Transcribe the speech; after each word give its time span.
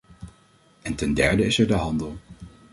En 0.81 0.95
ten 0.95 1.13
derde 1.13 1.45
is 1.45 1.59
er 1.59 1.67
de 1.67 1.73
handel. 1.73 2.17